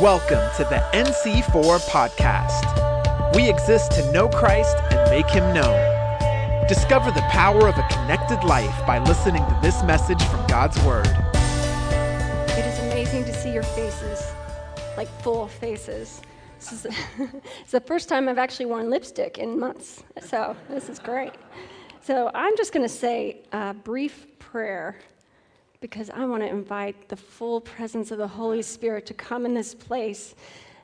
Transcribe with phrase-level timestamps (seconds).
[0.00, 3.34] Welcome to the NC4 podcast.
[3.34, 5.76] We exist to know Christ and make him known.
[6.68, 11.08] Discover the power of a connected life by listening to this message from God's Word.
[12.50, 14.22] It is amazing to see your faces,
[14.96, 16.22] like full faces.
[16.60, 16.86] This is
[17.60, 21.32] it's the first time I've actually worn lipstick in months, so this is great.
[22.02, 24.96] So I'm just going to say a brief prayer
[25.80, 29.54] because I want to invite the full presence of the Holy Spirit to come in
[29.54, 30.34] this place.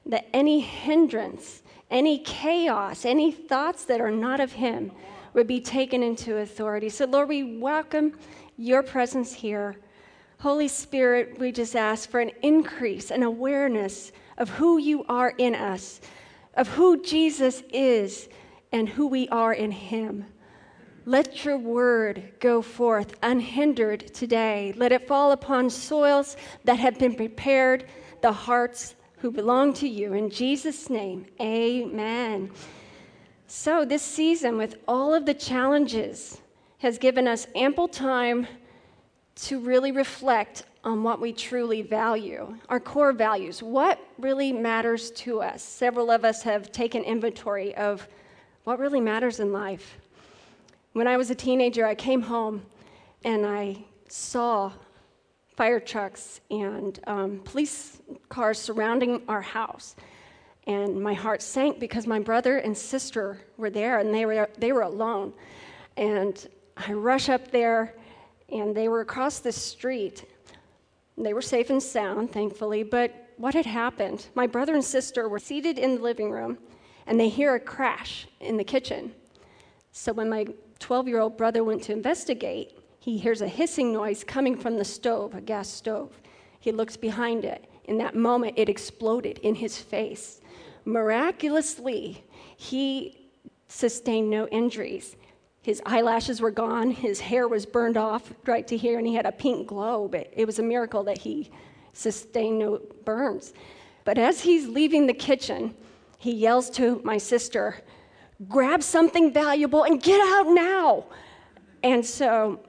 [0.06, 4.92] That any hindrance, any chaos, any thoughts that are not of Him
[5.32, 6.88] would be taken into authority.
[6.88, 8.16] So, Lord, we welcome
[8.56, 9.76] your presence here.
[10.38, 15.54] Holy Spirit, we just ask for an increase, an awareness of who you are in
[15.54, 16.00] us,
[16.54, 18.28] of who Jesus is,
[18.70, 20.26] and who we are in Him.
[21.06, 24.72] Let your word go forth unhindered today.
[24.76, 27.84] Let it fall upon soils that have been prepared,
[28.22, 30.14] the hearts who belong to you.
[30.14, 32.50] In Jesus' name, amen.
[33.46, 36.40] So, this season, with all of the challenges,
[36.78, 38.46] has given us ample time
[39.36, 45.42] to really reflect on what we truly value, our core values, what really matters to
[45.42, 45.62] us.
[45.62, 48.08] Several of us have taken inventory of
[48.64, 49.98] what really matters in life.
[50.94, 52.62] When I was a teenager, I came home
[53.24, 53.78] and I
[54.08, 54.70] saw
[55.56, 59.96] fire trucks and um, police cars surrounding our house.
[60.68, 64.70] And my heart sank because my brother and sister were there and they were, they
[64.70, 65.32] were alone.
[65.96, 66.46] And
[66.76, 67.96] I rush up there
[68.48, 70.24] and they were across the street.
[71.18, 74.28] They were safe and sound, thankfully, but what had happened?
[74.36, 76.56] My brother and sister were seated in the living room
[77.08, 79.12] and they hear a crash in the kitchen.
[79.90, 80.46] So when my
[80.78, 84.84] 12 year old brother went to investigate, he hears a hissing noise coming from the
[84.84, 86.20] stove, a gas stove.
[86.58, 87.66] He looks behind it.
[87.84, 90.40] In that moment, it exploded in his face.
[90.86, 92.24] Miraculously,
[92.56, 93.30] he
[93.68, 95.16] sustained no injuries.
[95.62, 99.26] His eyelashes were gone, his hair was burned off right to here, and he had
[99.26, 101.50] a pink glow, but it was a miracle that he
[101.92, 103.54] sustained no burns.
[104.04, 105.74] But as he's leaving the kitchen,
[106.18, 107.82] he yells to my sister,
[108.48, 111.06] grab something valuable and get out now.
[111.82, 112.60] And so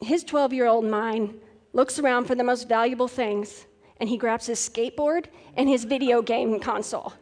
[0.00, 1.38] his 12 year old mind
[1.72, 3.66] looks around for the most valuable things
[3.98, 7.12] and he grabs his skateboard and his video game console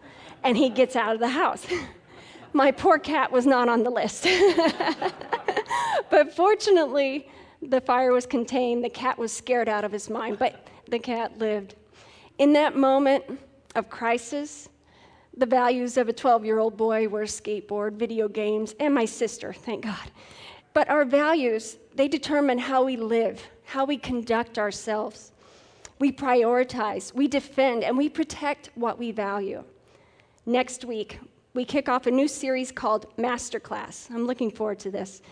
[0.44, 1.66] and he gets out of the house.
[2.52, 4.24] My poor cat was not on the list.
[6.10, 7.28] but fortunately,
[7.62, 8.82] the fire was contained.
[8.82, 11.76] The cat was scared out of his mind, but the cat lived.
[12.38, 13.24] In that moment
[13.76, 14.69] of crisis,
[15.40, 19.52] the values of a 12 year old boy were skateboard, video games, and my sister,
[19.52, 20.10] thank God.
[20.74, 25.32] But our values, they determine how we live, how we conduct ourselves.
[25.98, 29.64] We prioritize, we defend, and we protect what we value.
[30.46, 31.18] Next week,
[31.54, 34.10] we kick off a new series called Masterclass.
[34.10, 35.22] I'm looking forward to this.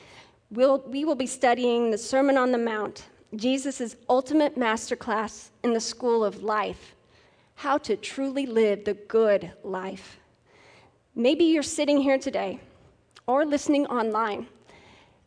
[0.50, 5.80] We'll, we will be studying the Sermon on the Mount, Jesus' ultimate masterclass in the
[5.80, 6.94] school of life
[7.58, 10.20] how to truly live the good life.
[11.16, 12.60] Maybe you're sitting here today
[13.26, 14.46] or listening online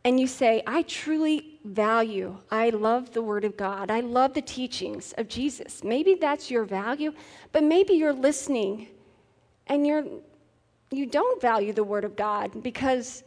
[0.06, 4.42] and you say, I truly value, I love the Word of God, I love the
[4.42, 5.84] teachings of Jesus.
[5.84, 7.12] Maybe that's your value,
[7.52, 8.88] but maybe you're listening
[9.68, 10.06] and you're,
[10.90, 13.24] you don't value the Word of God because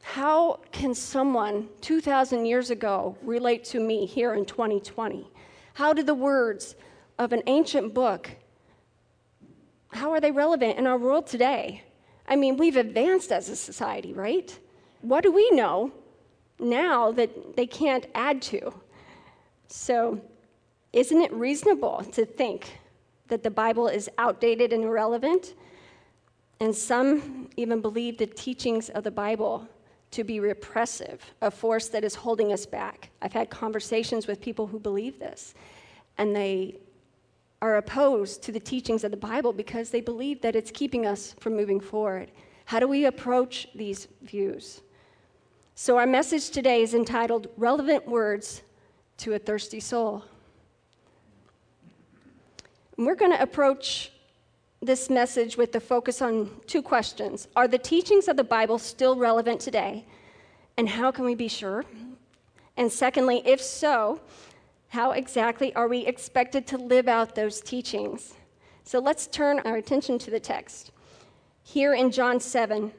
[0.00, 5.30] how can someone 2,000 years ago relate to me here in 2020?
[5.74, 6.76] How do the words
[7.18, 8.30] of an ancient book,
[9.92, 11.82] how are they relevant in our world today?
[12.28, 14.56] I mean, we've advanced as a society, right?
[15.00, 15.92] What do we know
[16.58, 18.74] now that they can't add to?
[19.68, 20.20] So,
[20.92, 22.78] isn't it reasonable to think
[23.28, 25.54] that the Bible is outdated and irrelevant?
[26.60, 29.68] And some even believe the teachings of the Bible
[30.12, 33.10] to be repressive, a force that is holding us back.
[33.20, 35.54] I've had conversations with people who believe this,
[36.16, 36.78] and they
[37.62, 41.34] are opposed to the teachings of the Bible because they believe that it's keeping us
[41.40, 42.30] from moving forward.
[42.66, 44.82] How do we approach these views?
[45.74, 48.62] So, our message today is entitled Relevant Words
[49.18, 50.24] to a Thirsty Soul.
[52.96, 54.10] And we're going to approach
[54.82, 59.16] this message with the focus on two questions Are the teachings of the Bible still
[59.16, 60.04] relevant today?
[60.76, 61.84] And how can we be sure?
[62.76, 64.20] And secondly, if so,
[64.88, 68.34] how exactly are we expected to live out those teachings?
[68.84, 70.92] So let's turn our attention to the text.
[71.62, 72.92] Here in John 7,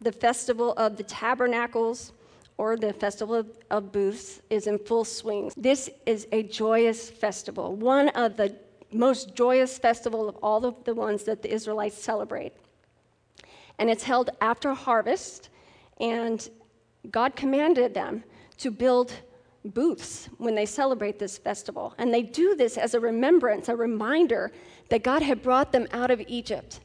[0.00, 2.12] the festival of the tabernacles
[2.56, 5.50] or the festival of, of booths is in full swing.
[5.56, 8.56] This is a joyous festival, one of the
[8.92, 12.52] most joyous festival of all of the ones that the Israelites celebrate.
[13.78, 15.48] And it's held after harvest,
[16.00, 16.48] and
[17.10, 18.22] God commanded them
[18.58, 19.12] to build
[19.64, 21.94] booths when they celebrate this festival.
[21.98, 24.52] And they do this as a remembrance, a reminder
[24.90, 26.80] that God had brought them out of Egypt.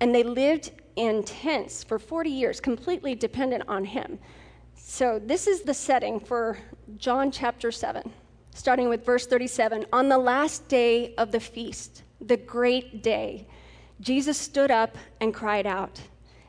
[0.00, 4.18] And they lived in tents for 40 years, completely dependent on Him.
[4.74, 6.58] So, this is the setting for
[6.96, 8.12] John chapter 7,
[8.54, 9.86] starting with verse 37.
[9.92, 13.46] On the last day of the feast, the great day,
[14.00, 16.00] Jesus stood up and cried out.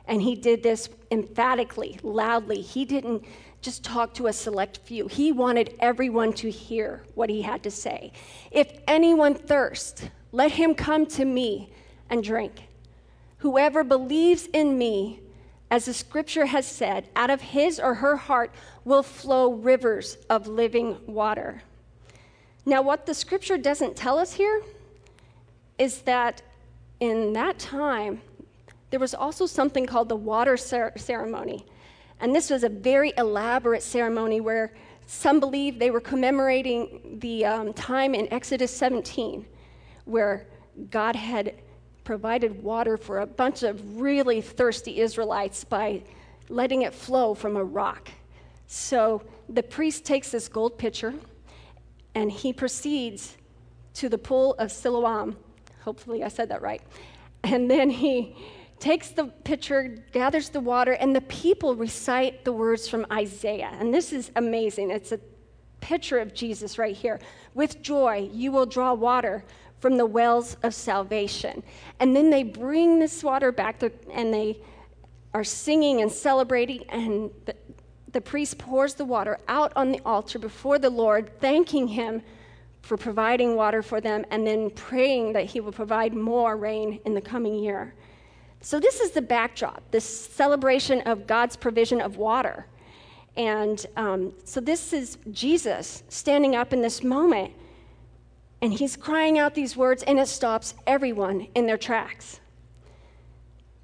[0.06, 2.60] And he did this emphatically, loudly.
[2.60, 3.24] He didn't
[3.64, 5.08] just talk to a select few.
[5.08, 8.12] He wanted everyone to hear what he had to say.
[8.50, 11.72] If anyone thirst, let him come to me
[12.10, 12.68] and drink.
[13.38, 15.20] Whoever believes in me,
[15.70, 18.52] as the scripture has said, out of his or her heart
[18.84, 21.62] will flow rivers of living water.
[22.66, 24.62] Now, what the scripture doesn't tell us here
[25.78, 26.42] is that
[27.00, 28.20] in that time,
[28.90, 31.64] there was also something called the water ceremony.
[32.20, 34.72] And this was a very elaborate ceremony where
[35.06, 39.46] some believe they were commemorating the um, time in Exodus 17
[40.04, 40.46] where
[40.90, 41.54] God had
[42.04, 46.02] provided water for a bunch of really thirsty Israelites by
[46.48, 48.10] letting it flow from a rock.
[48.66, 51.14] So the priest takes this gold pitcher
[52.14, 53.36] and he proceeds
[53.94, 55.36] to the pool of Siloam.
[55.82, 56.82] Hopefully, I said that right.
[57.42, 58.36] And then he
[58.84, 63.74] takes the pitcher, gathers the water, and the people recite the words from Isaiah.
[63.80, 64.90] And this is amazing.
[64.90, 65.18] It's a
[65.80, 67.18] picture of Jesus right here.
[67.54, 69.42] With joy, you will draw water
[69.80, 71.62] from the wells of salvation.
[71.98, 73.82] And then they bring this water back
[74.12, 74.60] and they
[75.32, 77.56] are singing and celebrating, and the,
[78.12, 82.20] the priest pours the water out on the altar before the Lord, thanking him
[82.82, 87.14] for providing water for them and then praying that he will provide more rain in
[87.14, 87.94] the coming year.
[88.64, 92.64] So, this is the backdrop, this celebration of God's provision of water.
[93.36, 97.52] And um, so, this is Jesus standing up in this moment,
[98.62, 102.40] and he's crying out these words, and it stops everyone in their tracks.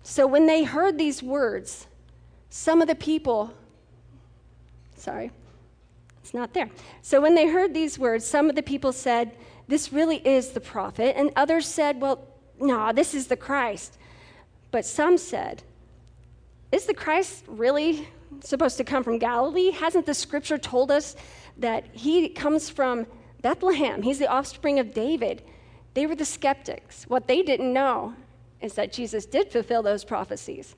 [0.03, 1.87] So, when they heard these words,
[2.49, 3.53] some of the people,
[4.97, 5.31] sorry,
[6.23, 6.71] it's not there.
[7.03, 9.37] So, when they heard these words, some of the people said,
[9.69, 11.19] This really is the prophet.
[11.19, 12.26] And others said, Well,
[12.59, 13.99] no, this is the Christ.
[14.70, 15.62] But some said,
[16.72, 18.08] Is the Christ really
[18.43, 19.70] supposed to come from Galilee?
[19.70, 21.17] Hasn't the scripture told us
[21.58, 23.06] that he comes from
[23.43, 24.02] Bethlehem?
[24.02, 25.43] He's the offspring of David.
[25.94, 27.05] They were the skeptics.
[27.08, 28.14] What they didn't know
[28.61, 30.76] is that Jesus did fulfill those prophecies.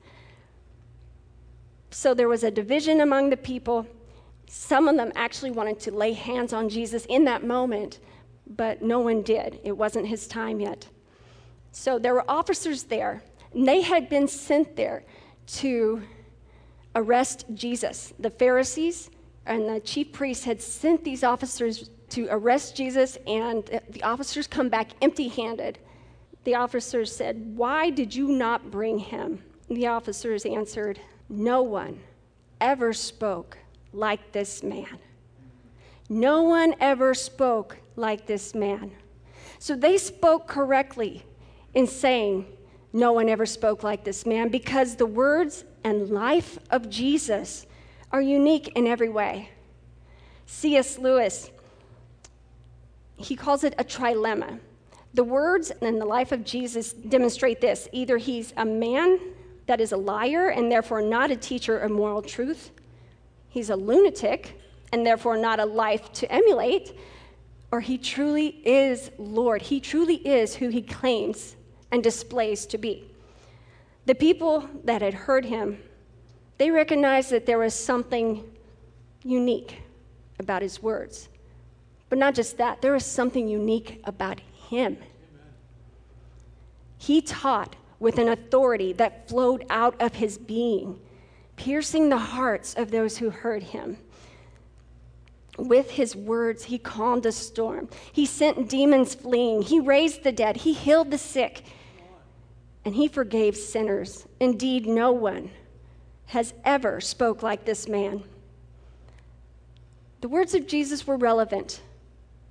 [1.91, 3.85] So there was a division among the people.
[4.47, 7.99] Some of them actually wanted to lay hands on Jesus in that moment,
[8.47, 9.59] but no one did.
[9.63, 10.87] It wasn't his time yet.
[11.71, 13.21] So there were officers there
[13.53, 15.03] and they had been sent there
[15.45, 16.01] to
[16.95, 18.13] arrest Jesus.
[18.19, 19.09] The Pharisees
[19.45, 24.69] and the chief priests had sent these officers to arrest Jesus, and the officers come
[24.69, 25.79] back empty handed.
[26.43, 29.43] The officers said, Why did you not bring him?
[29.69, 30.99] The officers answered,
[31.29, 31.99] No one
[32.61, 33.57] ever spoke
[33.91, 34.99] like this man.
[36.09, 38.91] No one ever spoke like this man.
[39.59, 41.25] So they spoke correctly
[41.73, 42.45] in saying,
[42.93, 47.65] no one ever spoke like this man because the words and life of Jesus
[48.11, 49.49] are unique in every way.
[50.45, 50.99] C.S.
[50.99, 51.49] Lewis,
[53.17, 54.59] he calls it a trilemma.
[55.15, 59.19] The words and the life of Jesus demonstrate this either he's a man
[59.65, 62.69] that is a liar and therefore not a teacher of moral truth,
[63.49, 64.59] he's a lunatic
[64.91, 66.95] and therefore not a life to emulate,
[67.71, 69.63] or he truly is Lord.
[69.63, 71.55] He truly is who he claims
[71.93, 73.05] and displays to be.
[74.07, 75.77] The people that had heard him,
[76.57, 78.43] they recognized that there was something
[79.23, 79.77] unique
[80.39, 81.29] about his words.
[82.09, 84.97] But not just that, there was something unique about him.
[86.97, 90.99] He taught with an authority that flowed out of his being,
[91.57, 93.97] piercing the hearts of those who heard him.
[95.59, 97.87] With his words, he calmed a storm.
[98.11, 99.61] He sent demons fleeing.
[99.61, 100.57] He raised the dead.
[100.57, 101.63] He healed the sick
[102.85, 104.25] and he forgave sinners.
[104.39, 105.51] Indeed, no one
[106.27, 108.23] has ever spoke like this man.
[110.21, 111.81] The words of Jesus were relevant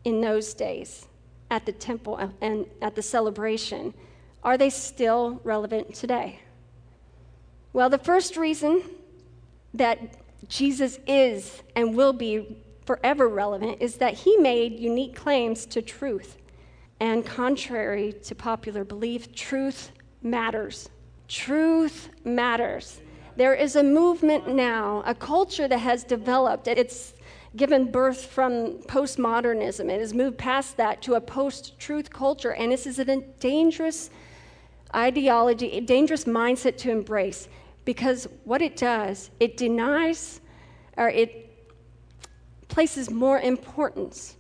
[0.05, 1.07] in those days
[1.51, 3.95] at the temple and at the celebration.
[4.43, 6.41] Are they still relevant today?
[7.73, 8.83] Well, the first reason
[9.75, 9.99] that
[10.49, 16.37] Jesus is and will be forever relevant is that he made unique claims to truth
[17.03, 19.91] And contrary to popular belief, truth
[20.23, 20.89] matters.
[21.29, 23.01] Truth matters.
[23.37, 26.69] There is a movement now, a culture that has developed.
[26.69, 27.15] It's
[27.57, 29.91] given birth from postmodernism.
[29.91, 34.11] It has moved past that to a post truth culture, and this is a dangerous
[34.95, 37.49] ideology, a dangerous mindset to embrace
[37.85, 40.41] because what it does, it denies
[40.97, 41.49] or it
[42.69, 44.37] places more importance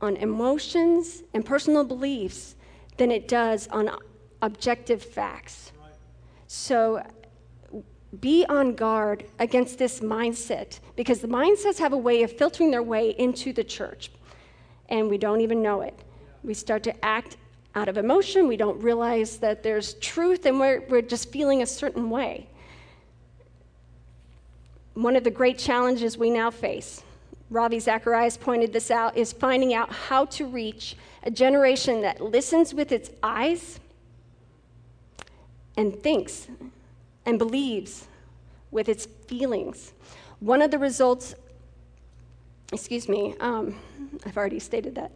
[0.00, 2.56] on emotions and personal beliefs
[2.96, 3.90] than it does on
[4.44, 5.72] objective facts.
[6.46, 7.02] So
[8.20, 12.82] be on guard against this mindset because the mindsets have a way of filtering their
[12.82, 14.10] way into the church
[14.88, 15.98] and we don't even know it.
[16.42, 17.38] We start to act
[17.74, 21.66] out of emotion, we don't realize that there's truth, and we're, we're just feeling a
[21.66, 22.46] certain way.
[24.92, 27.02] One of the great challenges we now face,
[27.50, 32.72] Ravi Zacharias pointed this out, is finding out how to reach a generation that listens
[32.72, 33.80] with its eyes
[35.76, 36.48] and thinks
[37.26, 38.06] and believes
[38.70, 39.92] with its feelings.
[40.40, 41.34] One of the results,
[42.72, 43.76] excuse me, um,
[44.26, 45.12] I've already stated that.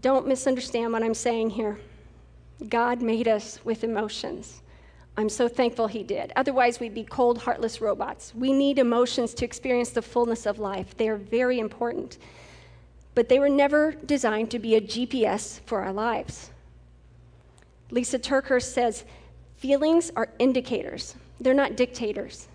[0.00, 1.78] Don't misunderstand what I'm saying here.
[2.68, 4.62] God made us with emotions.
[5.16, 6.32] I'm so thankful He did.
[6.36, 8.34] Otherwise, we'd be cold, heartless robots.
[8.34, 12.18] We need emotions to experience the fullness of life, they are very important.
[13.14, 16.50] But they were never designed to be a GPS for our lives.
[17.90, 19.04] Lysa TerKeurst says
[19.56, 22.48] feelings are indicators, they're not dictators.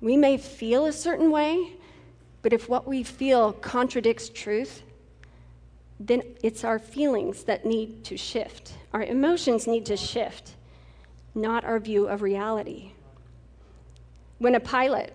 [0.00, 1.72] We may feel a certain way,
[2.42, 4.82] but if what we feel contradicts truth,
[5.98, 8.74] then it's our feelings that need to shift.
[8.92, 10.52] Our emotions need to shift,
[11.34, 12.92] not our view of reality.
[14.38, 15.14] When a pilot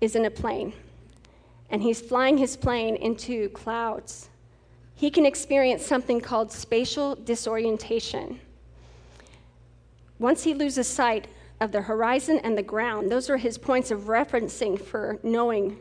[0.00, 0.72] is in a plane
[1.70, 4.28] and he's flying his plane into clouds,
[4.94, 8.40] he can experience something called spatial disorientation.
[10.18, 11.26] Once he loses sight
[11.60, 15.78] of the horizon and the ground, those are his points of referencing for knowing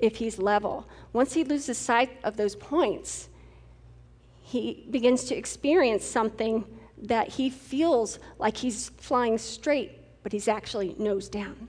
[0.00, 0.86] if he's level.
[1.12, 3.28] Once he loses sight of those points,
[4.42, 6.64] he begins to experience something
[7.02, 11.68] that he feels like he's flying straight, but he's actually nose down.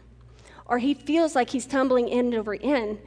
[0.65, 2.99] Or he feels like he's tumbling end over end,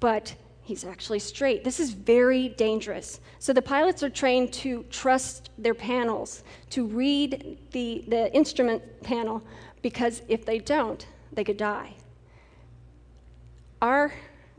[0.00, 0.34] but
[0.66, 1.62] he's actually straight.
[1.62, 3.20] This is very dangerous.
[3.38, 9.42] So the pilots are trained to trust their panels, to read the, the instrument panel,
[9.80, 11.94] because if they don't, they could die.
[13.80, 14.12] Our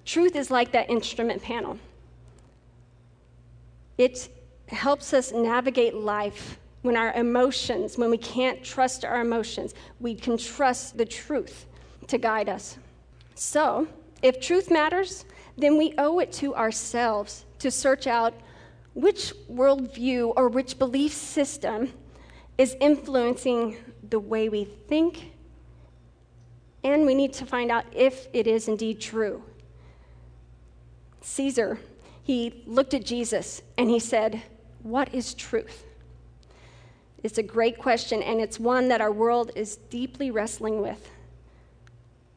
[0.06, 1.78] truth is like that instrument panel.
[3.98, 4.30] It
[4.70, 10.38] helps us navigate life when our emotions, when we can't trust our emotions, we can
[10.38, 11.66] trust the truth
[12.08, 12.78] to guide us.
[13.36, 13.90] So,
[14.22, 15.26] if truth matters,
[15.58, 18.34] then we owe it to ourselves to search out
[18.94, 21.92] which worldview or which belief system
[22.58, 23.78] is influencing
[24.10, 25.32] the way we think,
[26.84, 29.44] and we need to find out if it is indeed true.
[31.22, 31.80] Caesar,
[32.24, 34.42] he looked at Jesus and he said,
[34.84, 35.84] What is truth?
[37.24, 41.10] It's a great question, and it's one that our world is deeply wrestling with.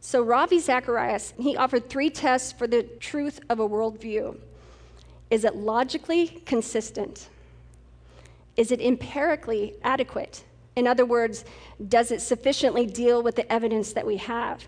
[0.00, 4.38] So, Ravi Zacharias, he offered three tests for the truth of a worldview.
[5.30, 7.28] Is it logically consistent?
[8.56, 10.42] Is it empirically adequate?
[10.74, 11.44] In other words,
[11.88, 14.66] does it sufficiently deal with the evidence that we have?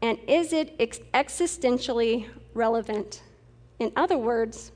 [0.00, 3.22] And is it ex- existentially relevant?
[3.78, 4.72] In other words,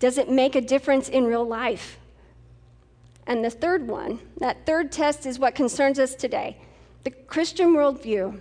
[0.00, 1.98] does it make a difference in real life?
[3.26, 6.56] And the third one, that third test is what concerns us today.
[7.04, 8.40] The Christian worldview,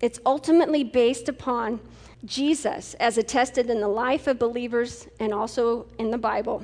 [0.00, 1.80] it's ultimately based upon
[2.24, 6.62] Jesus as attested in the life of believers and also in the Bible.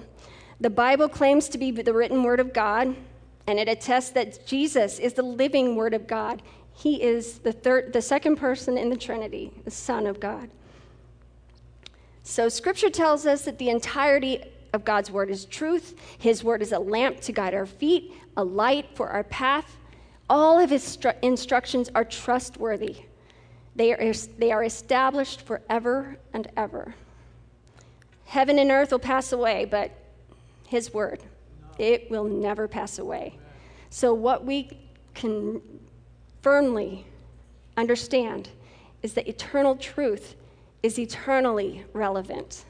[0.61, 2.97] The Bible claims to be the written word of God,
[3.47, 6.43] and it attests that Jesus is the living word of God.
[6.75, 10.50] He is the third the second person in the Trinity, the Son of God.
[12.23, 15.95] So, scripture tells us that the entirety of God's word is truth.
[16.19, 19.76] His word is a lamp to guide our feet, a light for our path.
[20.28, 22.97] All of his stru- instructions are trustworthy,
[23.76, 26.95] they are, they are established forever and ever.
[28.25, 29.92] Heaven and earth will pass away, but
[30.66, 31.23] his word,
[31.78, 33.38] it will never pass away.
[33.90, 34.71] So, what we
[35.14, 35.61] can
[36.42, 37.06] firmly
[37.76, 38.49] understand
[39.02, 40.37] is that eternal truth
[40.83, 42.64] is eternally relevant.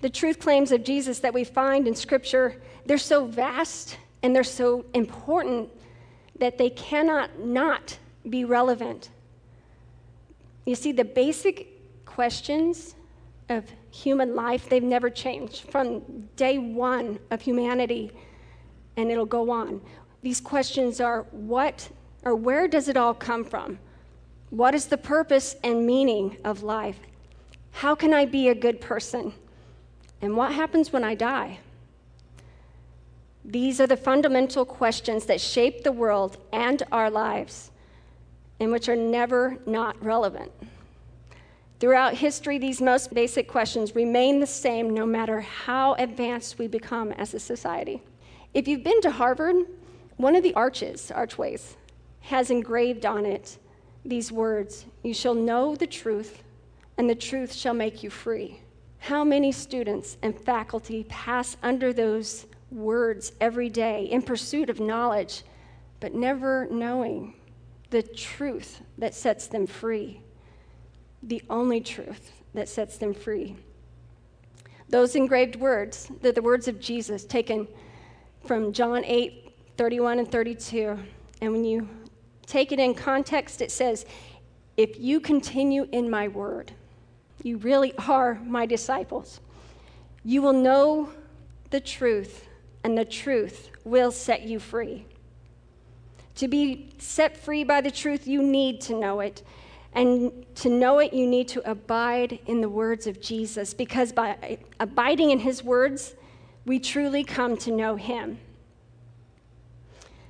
[0.00, 4.42] The truth claims of Jesus that we find in Scripture, they're so vast and they're
[4.42, 5.68] so important
[6.38, 7.98] that they cannot not
[8.28, 9.10] be relevant.
[10.64, 12.94] You see, the basic questions
[13.48, 18.12] of human life, they've never changed from day one of humanity,
[18.96, 19.80] and it'll go on.
[20.22, 21.88] These questions are what
[22.24, 23.78] or where does it all come from?
[24.50, 26.98] What is the purpose and meaning of life?
[27.72, 29.32] How can I be a good person?
[30.20, 31.58] And what happens when I die?
[33.44, 37.71] These are the fundamental questions that shape the world and our lives,
[38.62, 40.52] and which are never not relevant.
[41.80, 47.10] Throughout history, these most basic questions remain the same no matter how advanced we become
[47.10, 48.00] as a society.
[48.54, 49.56] If you've been to Harvard,
[50.16, 51.76] one of the arches, archways,
[52.20, 53.58] has engraved on it
[54.04, 56.44] these words You shall know the truth,
[56.96, 58.60] and the truth shall make you free.
[59.00, 65.42] How many students and faculty pass under those words every day in pursuit of knowledge,
[65.98, 67.34] but never knowing
[67.92, 70.22] the truth that sets them free?
[71.22, 73.54] The only truth that sets them free.
[74.88, 77.68] Those engraved words, they're the words of Jesus taken
[78.44, 79.38] from John 8
[79.76, 80.98] 31 and 32.
[81.40, 81.88] And when you
[82.46, 84.04] take it in context, it says,
[84.76, 86.72] If you continue in my word,
[87.42, 89.40] you really are my disciples.
[90.24, 91.10] You will know
[91.70, 92.46] the truth,
[92.84, 95.06] and the truth will set you free.
[96.36, 99.42] To be set free by the truth, you need to know it.
[99.94, 104.58] And to know it, you need to abide in the words of Jesus, because by
[104.80, 106.14] abiding in his words,
[106.64, 108.38] we truly come to know him.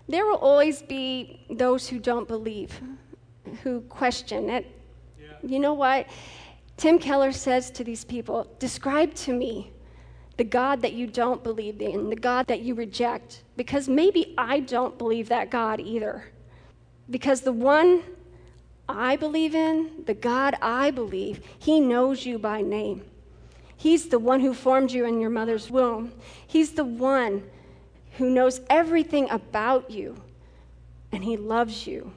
[0.08, 2.80] There will always be those who don't believe,
[3.62, 4.66] who question it.
[5.20, 5.28] Yeah.
[5.42, 6.08] You know what?
[6.76, 9.70] Tim Keller says to these people Describe to me
[10.36, 14.60] the God that you don't believe in, the God that you reject, because maybe I
[14.60, 16.24] don't believe that God either.
[17.10, 18.02] Because the one
[18.88, 23.04] I believe in, the God I believe, he knows you by name.
[23.76, 26.12] He's the one who formed you in your mother's womb.
[26.46, 27.42] He's the one
[28.18, 30.16] who knows everything about you,
[31.10, 32.12] and he loves you.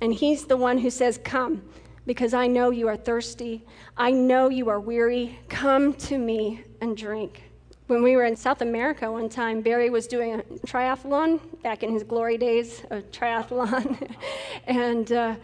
[0.00, 1.62] And he's the one who says, Come
[2.06, 3.62] because I know you are thirsty.
[3.96, 5.38] I know you are weary.
[5.48, 7.42] Come to me and drink.
[7.88, 11.90] When we were in South America one time, Barry was doing a triathlon back in
[11.90, 14.14] his glory days of triathlon.
[14.66, 15.36] and uh,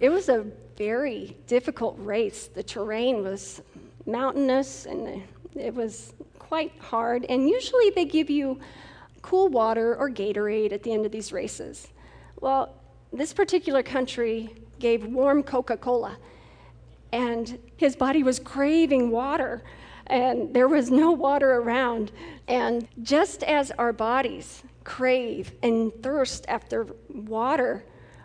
[0.00, 0.46] it was a
[0.76, 2.48] very difficult race.
[2.48, 3.62] The terrain was
[4.04, 5.22] mountainous and
[5.54, 7.24] it was quite hard.
[7.28, 8.58] And usually they give you
[9.22, 11.86] cool water or Gatorade at the end of these races.
[12.40, 12.74] Well,
[13.12, 16.16] this particular country gave warm Coca Cola.
[17.12, 19.62] And his body was craving water,
[20.08, 22.12] and there was no water around.
[22.48, 27.84] And just as our bodies crave and thirst after water,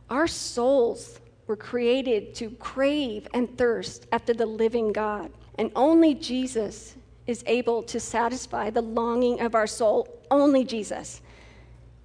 [0.09, 5.31] our souls were created to crave and thirst after the living God.
[5.57, 6.95] And only Jesus
[7.27, 10.07] is able to satisfy the longing of our soul.
[10.29, 11.21] Only Jesus.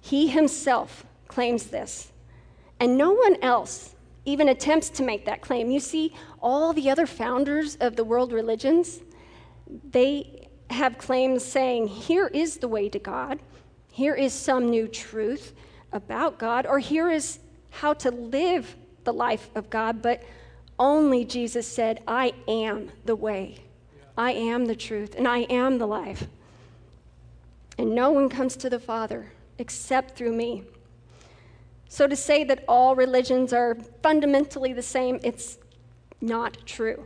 [0.01, 2.11] He himself claims this.
[2.79, 5.71] And no one else even attempts to make that claim.
[5.71, 8.99] You see, all the other founders of the world religions,
[9.91, 13.39] they have claims saying, here is the way to God,
[13.91, 15.53] here is some new truth
[15.91, 20.23] about God, or here is how to live the life of God, but
[20.79, 23.57] only Jesus said, I am the way,
[24.17, 26.27] I am the truth, and I am the life.
[27.77, 30.63] And no one comes to the Father except through me.
[31.89, 35.57] So to say that all religions are fundamentally the same, it's
[36.19, 37.05] not true.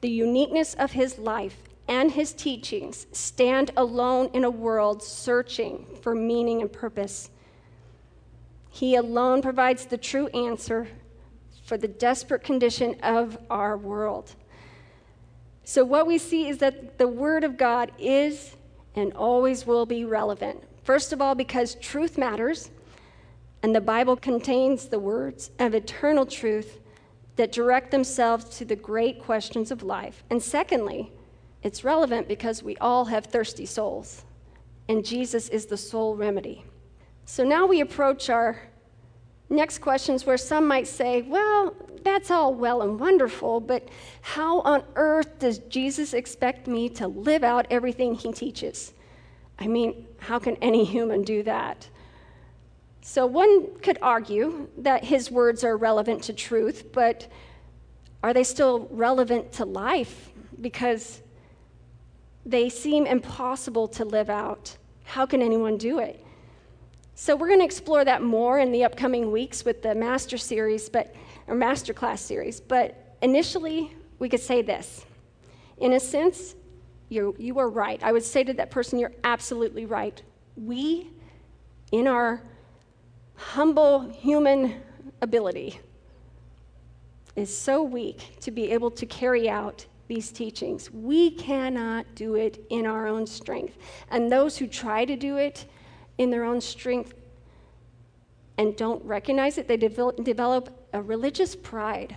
[0.00, 1.56] The uniqueness of his life
[1.88, 7.30] and his teachings stand alone in a world searching for meaning and purpose.
[8.70, 10.88] He alone provides the true answer
[11.64, 14.34] for the desperate condition of our world.
[15.64, 18.54] So, what we see is that the Word of God is
[18.94, 20.62] and always will be relevant.
[20.84, 22.70] First of all, because truth matters.
[23.62, 26.78] And the Bible contains the words of eternal truth
[27.36, 30.24] that direct themselves to the great questions of life.
[30.30, 31.12] And secondly,
[31.62, 34.24] it's relevant because we all have thirsty souls,
[34.88, 36.64] and Jesus is the sole remedy.
[37.24, 38.58] So now we approach our
[39.48, 43.88] next questions where some might say, well, that's all well and wonderful, but
[44.22, 48.94] how on earth does Jesus expect me to live out everything he teaches?
[49.58, 51.88] I mean, how can any human do that?
[53.08, 57.28] So one could argue that his words are relevant to truth, but
[58.20, 60.32] are they still relevant to life?
[60.60, 61.22] Because
[62.44, 64.76] they seem impossible to live out.
[65.04, 66.20] How can anyone do it?
[67.14, 70.88] So we're going to explore that more in the upcoming weeks with the master series,
[70.88, 71.14] but
[71.46, 72.58] or master class series.
[72.58, 75.06] But initially, we could say this:
[75.78, 76.56] In a sense,
[77.08, 78.02] you, you are right.
[78.02, 80.20] I would say to that person, You're absolutely right.
[80.56, 81.12] We,
[81.92, 82.42] in our
[83.36, 84.80] humble human
[85.20, 85.80] ability,
[87.36, 90.90] is so weak to be able to carry out these teachings.
[90.90, 93.76] We cannot do it in our own strength.
[94.10, 95.66] And those who try to do it
[96.18, 97.14] in their own strength
[98.56, 102.16] and don't recognize it, they develop a religious pride,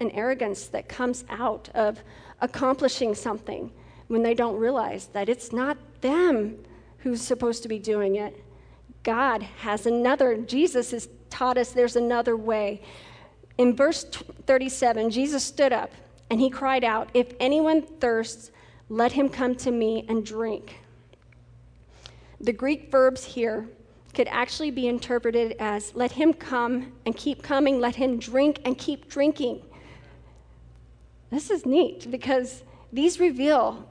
[0.00, 2.02] an arrogance that comes out of
[2.40, 3.70] accomplishing something
[4.08, 6.58] when they don't realize that it's not them
[6.98, 8.42] who's supposed to be doing it.
[9.02, 12.82] God has another, Jesus has taught us there's another way.
[13.58, 15.90] In verse 37, Jesus stood up
[16.30, 18.50] and he cried out, If anyone thirsts,
[18.88, 20.76] let him come to me and drink.
[22.40, 23.68] The Greek verbs here
[24.14, 28.76] could actually be interpreted as let him come and keep coming, let him drink and
[28.76, 29.62] keep drinking.
[31.30, 32.62] This is neat because
[32.92, 33.88] these reveal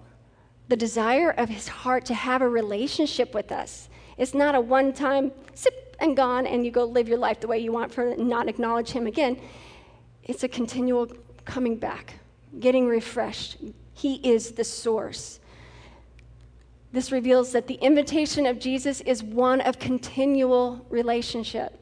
[0.68, 3.90] the desire of his heart to have a relationship with us.
[4.18, 7.48] It's not a one time sip and gone and you go live your life the
[7.48, 9.40] way you want for not acknowledge him again.
[10.24, 11.08] It's a continual
[11.46, 12.20] coming back,
[12.60, 13.58] getting refreshed.
[13.94, 15.40] He is the source.
[16.92, 21.81] This reveals that the invitation of Jesus is one of continual relationship.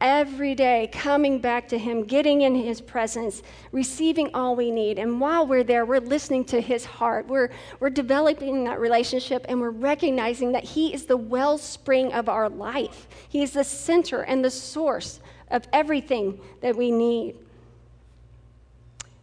[0.00, 4.96] Every day, coming back to Him, getting in His presence, receiving all we need.
[4.96, 7.26] And while we're there, we're listening to His heart.
[7.26, 12.48] We're, we're developing that relationship and we're recognizing that He is the wellspring of our
[12.48, 13.08] life.
[13.28, 15.18] He is the center and the source
[15.50, 17.34] of everything that we need.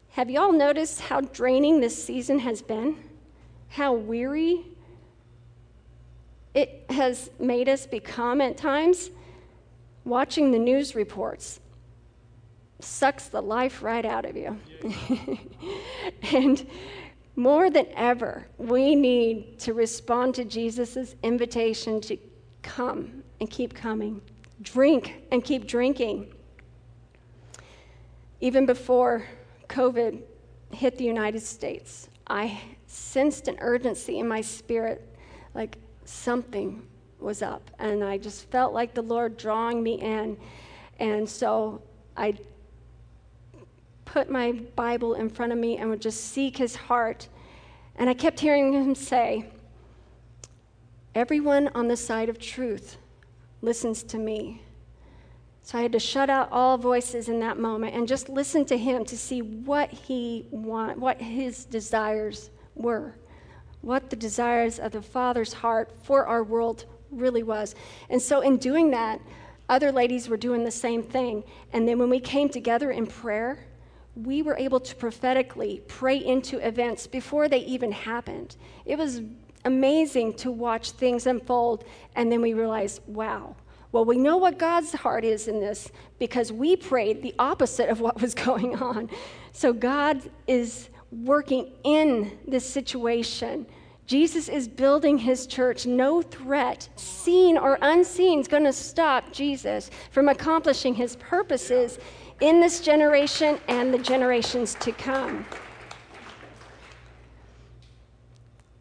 [0.09, 2.97] Have y'all noticed how draining this season has been?
[3.69, 4.65] How weary
[6.53, 9.09] it has made us become at times.
[10.05, 11.59] Watching the news reports
[12.79, 14.57] sucks the life right out of you.
[16.31, 16.65] and
[17.35, 22.17] more than ever, we need to respond to Jesus' invitation to
[22.61, 24.21] come and keep coming,
[24.61, 26.31] drink and keep drinking.
[28.41, 29.25] Even before
[29.67, 30.21] COVID
[30.71, 35.17] hit the United States, I sensed an urgency in my spirit
[35.53, 36.85] like, something
[37.25, 37.71] was up.
[37.79, 40.37] And I just felt like the Lord drawing me in.
[40.99, 41.81] And so
[42.15, 42.35] I
[44.05, 47.27] put my Bible in front of me and would just seek his heart.
[47.97, 49.49] And I kept hearing him say,
[51.13, 52.97] Everyone on the side of truth
[53.61, 54.61] listens to me.
[55.63, 58.77] So I had to shut out all voices in that moment and just listen to
[58.77, 63.15] him to see what he want, what his desires were
[63.85, 67.75] what the desires of the Father's heart for our world really was.
[68.09, 69.21] And so, in doing that,
[69.67, 71.43] other ladies were doing the same thing.
[71.73, 73.65] And then when we came together in prayer,
[74.15, 78.55] we were able to prophetically pray into events before they even happened.
[78.85, 79.21] It was
[79.65, 81.83] amazing to watch things unfold,
[82.15, 83.55] and then we realized, wow.
[83.91, 85.89] Well, we know what God's heart is in this
[86.19, 89.09] because we prayed the opposite of what was going on.
[89.51, 93.65] So, God is working in this situation.
[94.07, 95.85] Jesus is building his church.
[95.85, 101.97] No threat, seen or unseen, is going to stop Jesus from accomplishing his purposes
[102.41, 105.45] in this generation and the generations to come.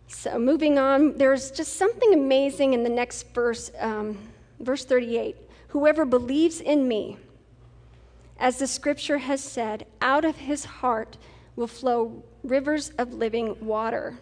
[0.09, 4.19] So, moving on, there's just something amazing in the next verse, um,
[4.61, 5.37] verse 38.
[5.69, 7.19] Whoever believes in me,
[8.39, 11.17] as the scripture has said, out of his heart
[11.57, 14.19] will flow rivers of living water.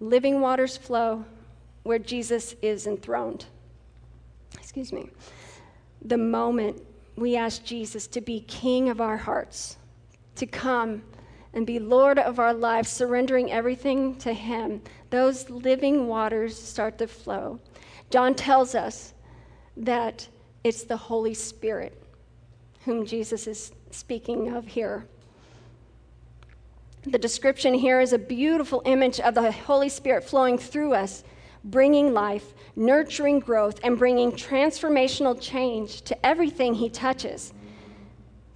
[0.00, 1.24] Living waters flow
[1.82, 3.46] where Jesus is enthroned.
[4.58, 5.08] Excuse me.
[6.02, 6.82] The moment
[7.16, 9.78] we ask Jesus to be king of our hearts,
[10.36, 11.02] to come
[11.54, 17.06] and be Lord of our lives, surrendering everything to Him, those living waters start to
[17.06, 17.58] flow.
[18.10, 19.14] John tells us
[19.76, 20.28] that
[20.62, 22.02] it's the Holy Spirit
[22.84, 25.08] whom Jesus is speaking of here.
[27.08, 31.22] The description here is a beautiful image of the Holy Spirit flowing through us,
[31.62, 37.52] bringing life, nurturing growth, and bringing transformational change to everything he touches.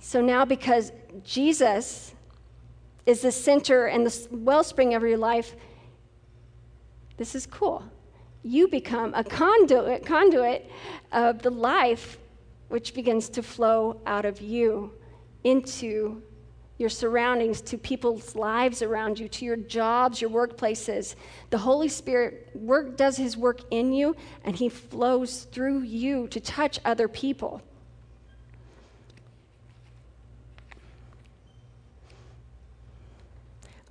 [0.00, 0.90] So now, because
[1.22, 2.12] Jesus
[3.06, 5.54] is the center and the wellspring of your life,
[7.18, 7.84] this is cool.
[8.42, 10.68] You become a conduit, conduit
[11.12, 12.18] of the life
[12.68, 14.92] which begins to flow out of you
[15.44, 16.22] into
[16.80, 21.14] your surroundings, to people's lives around you, to your jobs, your workplaces.
[21.50, 26.40] The Holy Spirit work, does His work in you, and He flows through you to
[26.40, 27.60] touch other people.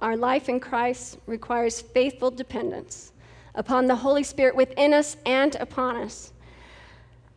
[0.02, 3.12] Our life in Christ requires faithful dependence
[3.54, 6.32] upon the Holy Spirit within us and upon us.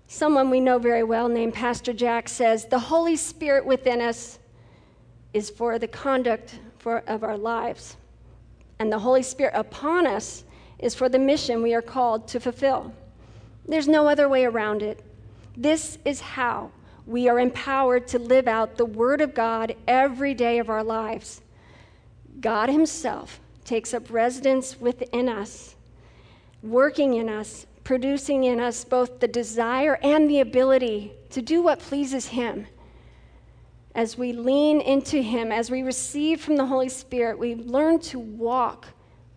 [0.07, 4.38] Someone we know very well, named Pastor Jack, says, The Holy Spirit within us
[5.33, 7.97] is for the conduct for, of our lives,
[8.79, 10.45] and the Holy Spirit upon us
[10.79, 12.92] is for the mission we are called to fulfill.
[13.66, 15.05] There's no other way around it.
[15.57, 16.71] This is how
[17.07, 21.40] we are empowered to live out the Word of God every day of our lives.
[22.40, 25.77] God Himself takes up residence within us,
[26.62, 31.79] working in us, producing in us both the desire and the ability to do what
[31.79, 32.66] pleases Him.
[33.94, 38.18] As we lean into Him, as we receive from the Holy Spirit, we learn to
[38.18, 38.87] walk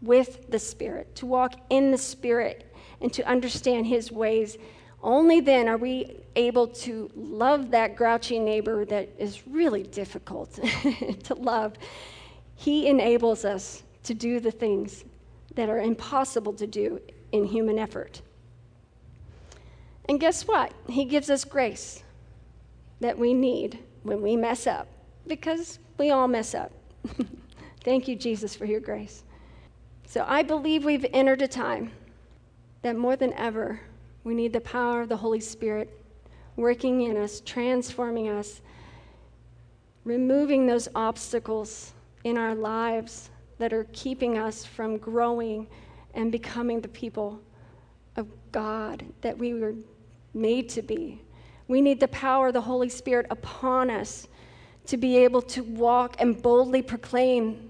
[0.01, 4.57] with the Spirit, to walk in the Spirit, and to understand His ways.
[5.03, 10.53] Only then are we able to love that grouchy neighbor that is really difficult
[11.23, 11.73] to love.
[12.55, 15.03] He enables us to do the things
[15.55, 18.21] that are impossible to do in human effort.
[20.07, 20.71] And guess what?
[20.87, 22.03] He gives us grace
[22.99, 24.87] that we need when we mess up,
[25.27, 26.71] because we all mess up.
[27.83, 29.23] Thank you, Jesus, for your grace.
[30.05, 31.91] So I believe we've entered a time
[32.83, 33.81] that more than ever,
[34.23, 35.89] we need the power of the Holy Spirit
[36.55, 38.61] working in us, transforming us,
[40.03, 45.67] removing those obstacles in our lives that are keeping us from growing
[46.13, 47.41] and becoming the people
[48.15, 49.73] of God that we were
[50.33, 51.21] made to be.
[51.67, 54.27] We need the power of the Holy Spirit upon us
[54.87, 57.69] to be able to walk and boldly proclaim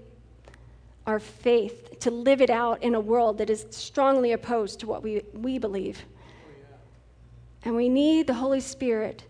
[1.06, 5.02] our faith, to live it out in a world that is strongly opposed to what
[5.02, 6.04] we, we believe.
[7.64, 9.24] And we need the Holy Spirit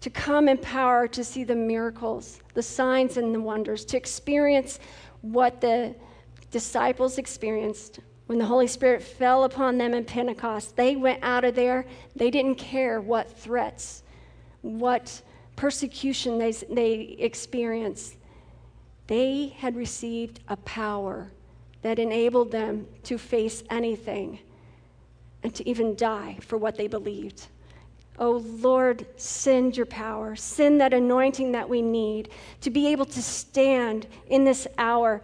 [0.00, 4.78] to come in power to see the miracles, the signs, and the wonders, to experience
[5.22, 5.94] what the
[6.50, 10.76] disciples experienced when the Holy Spirit fell upon them in Pentecost.
[10.76, 14.02] They went out of there, they didn't care what threats,
[14.62, 15.22] what
[15.56, 18.16] persecution they, they experienced.
[19.06, 21.30] They had received a power
[21.82, 24.38] that enabled them to face anything
[25.42, 27.48] and to even die for what they believed.
[28.18, 32.28] Oh Lord, send your power, send that anointing that we need
[32.60, 35.22] to be able to stand in this hour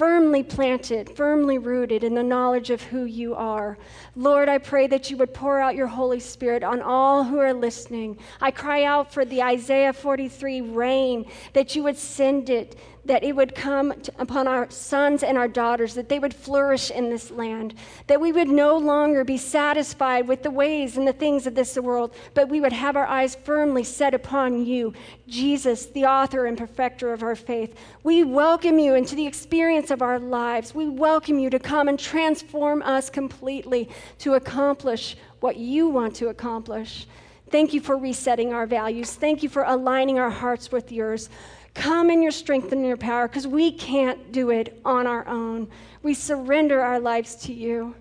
[0.00, 3.76] firmly planted, firmly rooted in the knowledge of who you are.
[4.16, 7.52] Lord, I pray that you would pour out your Holy Spirit on all who are
[7.52, 8.18] listening.
[8.40, 13.34] I cry out for the Isaiah 43 rain, that you would send it, that it
[13.34, 17.74] would come upon our sons and our daughters, that they would flourish in this land,
[18.06, 21.78] that we would no longer be satisfied with the ways and the things of this
[21.78, 24.92] world, but we would have our eyes firmly set upon you,
[25.26, 27.74] Jesus, the author and perfecter of our faith.
[28.02, 30.74] We welcome you into the experience of our lives.
[30.74, 36.28] We welcome you to come and transform us completely to accomplish what you want to
[36.28, 37.06] accomplish.
[37.50, 39.14] Thank you for resetting our values.
[39.14, 41.30] Thank you for aligning our hearts with yours.
[41.74, 45.68] Come in your strength and your power because we can't do it on our own.
[46.02, 47.94] We surrender our lives to you,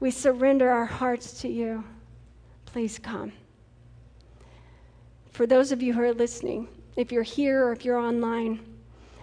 [0.00, 1.84] we surrender our hearts to you.
[2.66, 3.32] Please come.
[5.30, 8.60] For those of you who are listening, if you're here or if you're online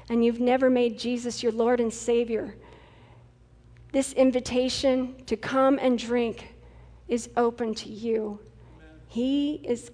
[0.09, 2.55] and you've never made Jesus your Lord and Savior,
[3.91, 6.55] this invitation to come and drink
[7.07, 8.39] is open to you.
[9.07, 9.91] He is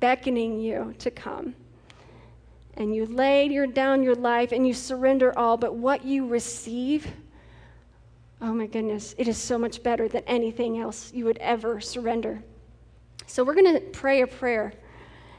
[0.00, 1.54] beckoning you to come
[2.78, 7.08] and you lay your, down your life and you surrender all, but what you receive,
[8.40, 12.40] oh my goodness, it is so much better than anything else you would ever surrender.
[13.26, 14.72] So we're going to pray a prayer.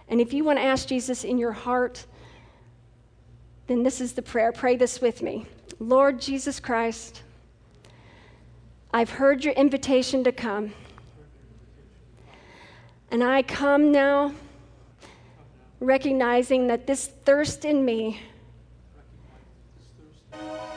[0.10, 2.06] And if you want to ask Jesus in your heart,
[3.70, 4.52] then this is the prayer.
[4.52, 5.46] Pray this with me.
[5.80, 7.22] Lord Jesus Christ,
[8.92, 10.74] I've heard your invitation to come.
[13.12, 14.34] And I come now
[15.80, 18.20] recognizing that this thirst in me,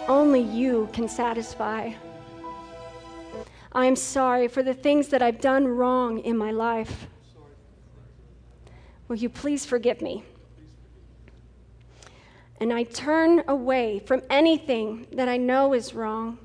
[0.06, 1.92] only you can satisfy.
[3.72, 7.06] I am sorry for the things that I've done wrong in my life.
[9.08, 10.24] Will you please forgive me?
[12.62, 16.38] And I turn away from anything that I know is wrong.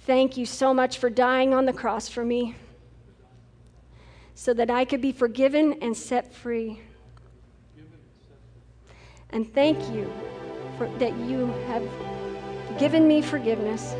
[0.00, 2.56] Thank you so much for dying on the cross for me
[4.34, 6.80] so that I could be forgiven and set free.
[9.30, 10.12] And thank you
[10.76, 11.88] for, that you have
[12.80, 13.92] given me forgiveness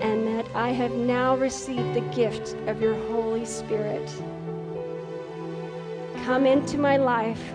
[0.00, 4.12] and that I have now received the gift of your Holy Spirit.
[6.24, 7.54] Come into my life